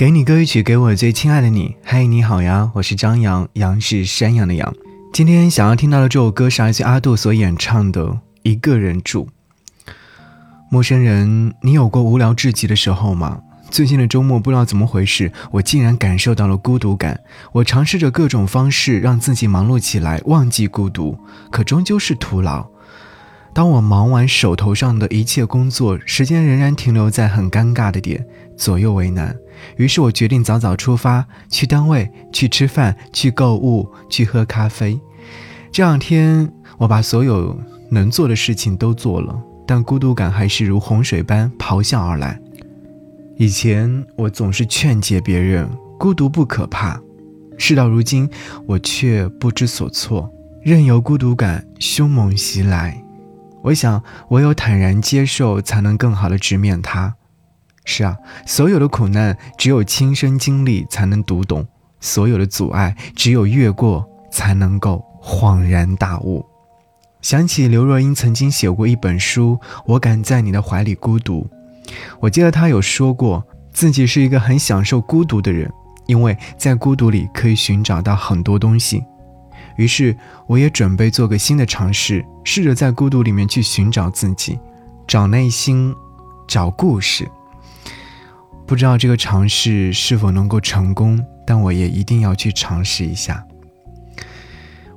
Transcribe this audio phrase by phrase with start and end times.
[0.00, 1.76] 给你歌曲，给我最亲爱的你。
[1.84, 4.74] 嗨，你好呀，我是张扬，杨是山羊的羊。
[5.12, 8.06] 今天想要听到的这首歌是来自阿杜所演唱的
[8.42, 9.28] 《一个人住》。
[10.70, 13.42] 陌生人，你有过无聊至极的时候吗？
[13.70, 17.20] 最近的周末不知道怎么回事，我竟然感受到了孤独感。
[17.52, 21.18] 我尝试着各种方式让自己忙碌起来，忘记孤独，
[21.50, 22.66] 可终究是徒劳。
[23.52, 28.24] 当我忙完手头上的一切工作，时间仍然停留在很尴尬的点，
[28.56, 29.36] 左右为难。
[29.76, 34.98] 于是我决定早早出发，去单位，去吃饭，去购物，去喝咖啡。
[35.72, 37.58] 这两天，我把所有
[37.90, 39.36] 能做的事情都做了，
[39.66, 42.40] 但孤独感还是如洪水般咆哮而来。
[43.36, 47.00] 以前我总是劝诫别人孤独不可怕，
[47.58, 48.28] 事到如今，
[48.66, 50.30] 我却不知所措，
[50.62, 53.02] 任由孤独感凶猛袭来。
[53.62, 57.14] 我想，唯有坦然接受，才能更好的直面它。
[57.84, 61.66] 是啊，所有的苦难只有亲身经历才能读懂，
[61.98, 66.44] 所有的阻碍只有越过才能够恍然大悟。
[67.20, 71.46] 想起刘若英曾经写过一本书《我敢在你的怀里孤独》，
[72.20, 75.70] 我记得她有说过自己是一个很享受孤独的人，
[76.06, 79.02] 因为在孤独里可以寻找到很多东西。
[79.80, 80.14] 于是，
[80.46, 84.58] 我也准备做个新的尝试，试着在孤独里面去寻找自己，
[85.08, 85.94] 找内心，
[86.46, 87.26] 找故事。
[88.66, 93.42] 不知道这个尝试是否能够成功，但我也一定要去尝试一下。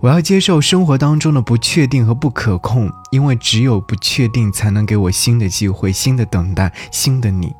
[0.00, 7.52] 我要接受生活当中的不确定和不可控，因为只有不确定才能给我新的机会、新的等待、新的你。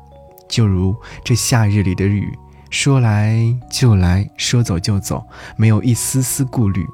[0.49, 2.37] 就如这夏日里的雨，
[2.69, 6.85] 说来就来，说走就走，没有一丝丝顾虑。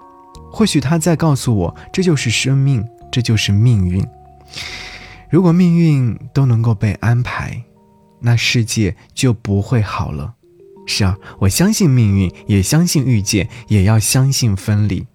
[0.51, 4.05] 或许他在告诉我，这就是生命，这就是命运。
[5.29, 7.63] 如果命运都能够被安排。
[8.21, 10.33] 那世界就不会好了。
[10.85, 15.07] 是啊，我相信命运，也相信遇见，也要相信分离。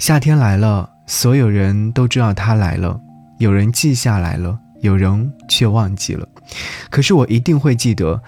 [0.00, 3.00] 夏天来了，所有人都知道它来了，
[3.38, 6.28] 有人记下来了，有人却忘记了。
[6.90, 8.20] 可是我一定会记得，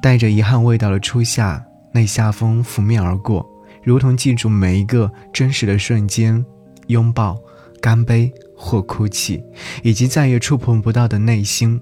[0.00, 3.44] 带着遗憾味道的初夏，那夏风拂面而过，
[3.82, 6.44] 如同记住每一个真实的瞬间，
[6.86, 7.36] 拥抱、
[7.80, 9.42] 干杯或哭泣，
[9.82, 11.80] 以及再也触碰不到的内心。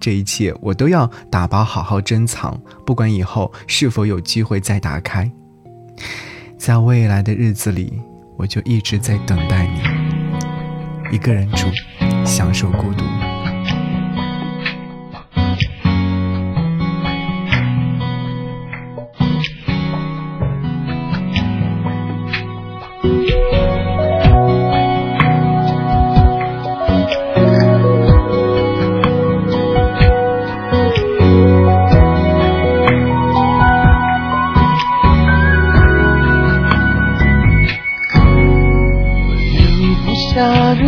[0.00, 5.30] 这一切我都要打包好好珍藏，不管以后是否有机会再打开。
[6.56, 8.00] 在未来的日子里，
[8.36, 11.66] 我就一直在等待你，一个人住，
[12.24, 13.04] 享受孤独。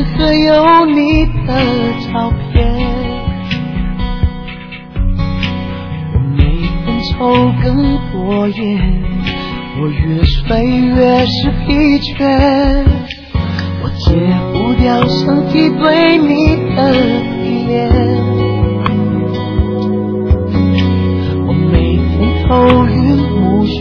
[0.00, 1.52] 任何有你的
[2.10, 2.64] 照片，
[6.14, 7.12] 我每天抽
[7.62, 7.68] 更
[8.10, 8.58] 多烟，
[9.78, 12.16] 我越睡越是疲倦，
[13.82, 14.16] 我戒
[14.54, 16.30] 不掉身体对你
[16.74, 16.78] 的
[17.44, 17.92] 依恋，
[21.46, 22.08] 我每天
[22.48, 22.48] 头
[22.86, 22.96] 晕
[23.38, 23.76] 目眩，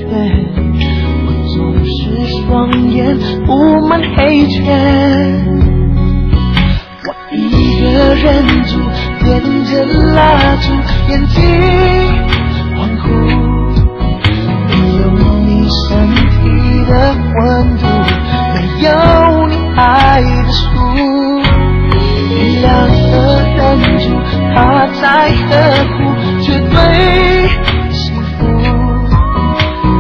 [1.25, 1.96] 我总是
[2.44, 2.46] 双
[2.91, 3.47] 眼布
[3.88, 5.09] 满黑圈。
[8.22, 8.72] 忍住，
[9.24, 9.28] 点
[9.63, 9.72] 着
[10.13, 10.18] 蜡
[10.57, 10.66] 烛，
[11.09, 11.38] 眼睛
[12.75, 13.06] 恍惚，
[14.68, 15.03] 没有
[15.46, 15.88] 你身
[16.29, 16.38] 体
[16.85, 16.91] 的
[17.35, 17.40] 温
[17.78, 17.81] 度，
[18.53, 18.88] 没有
[19.47, 19.79] 你爱
[20.22, 20.59] 的书，
[22.29, 22.68] 你两
[23.09, 23.12] 个
[23.56, 23.58] 忍
[24.00, 24.03] 住，
[24.53, 24.58] 他
[25.02, 25.03] 在
[25.50, 25.50] 呵
[25.88, 25.97] 护，
[26.41, 26.68] 绝对
[27.94, 27.97] 幸
[28.38, 28.38] 福。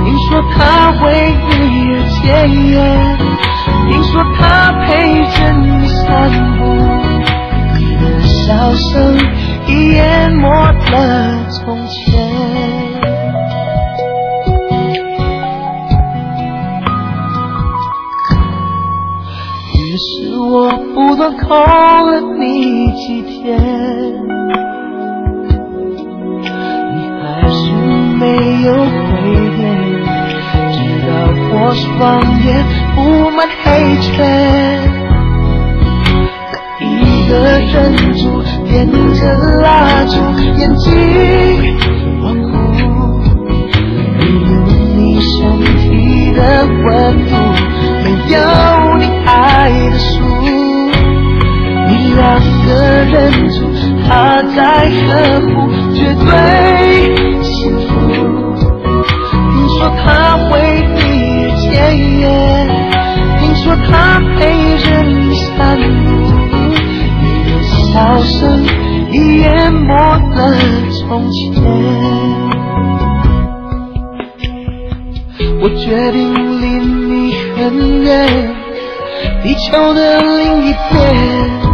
[0.03, 0.57] 听说他
[1.05, 1.05] 为
[1.49, 1.51] 你
[1.87, 2.23] 而戒
[2.71, 2.77] 烟，
[20.01, 23.59] 是我不断扣了你几天，
[26.95, 27.59] 你还是
[28.17, 28.23] 没
[28.63, 28.95] 有回
[29.57, 29.59] 电，
[30.71, 31.11] 直到
[31.51, 31.85] 我双
[32.45, 32.47] 眼
[32.95, 32.97] 布
[33.31, 33.67] 满黑
[33.99, 34.07] 圈。
[36.79, 36.83] 一
[37.29, 37.69] 个人
[38.13, 38.23] 住，
[38.69, 39.19] 点着
[39.61, 39.67] 蜡
[40.05, 40.15] 烛，
[40.57, 40.87] 眼睛
[42.21, 42.47] 模糊，
[44.17, 44.17] 没
[44.49, 44.49] 有
[44.95, 45.35] 你身
[45.75, 46.39] 体的
[46.85, 46.87] 温
[47.25, 47.31] 度，
[53.03, 53.57] 忍住，
[54.07, 55.09] 他在呵
[55.41, 55.49] 护，
[55.93, 56.27] 绝对
[57.43, 57.47] 幸
[57.87, 57.89] 福。
[59.51, 60.53] 听说他为
[60.95, 60.99] 你
[61.61, 61.67] 戒
[62.21, 62.27] 烟，
[63.39, 64.39] 听说他陪
[64.77, 66.09] 着你散步，
[67.21, 68.37] 你的笑声
[69.11, 70.37] 已淹没了
[70.99, 71.37] 从前。
[75.61, 76.17] 我决定
[76.61, 77.57] 离你很
[78.01, 78.07] 远，
[79.43, 81.68] 地球的另一边。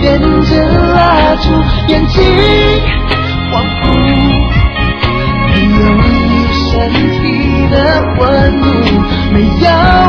[0.00, 0.50] 点着
[0.94, 1.50] 蜡烛，
[1.88, 2.22] 眼睛
[3.50, 3.52] 恍
[3.82, 3.84] 惚，
[5.50, 6.06] 没有你
[6.52, 6.66] 身
[7.12, 7.20] 体
[7.70, 7.74] 的
[8.18, 8.66] 温度，
[9.32, 10.07] 没有。